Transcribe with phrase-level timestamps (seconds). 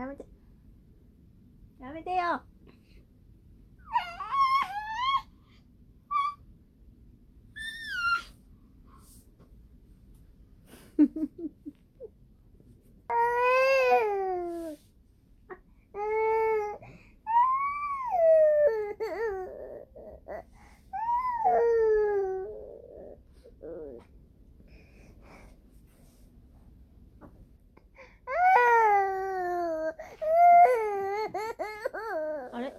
[0.00, 0.24] やめて。
[1.78, 2.42] やめてよ
[10.96, 11.30] フフフ。
[32.60, 32.72] あれ？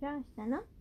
[0.00, 0.73] どうしたの？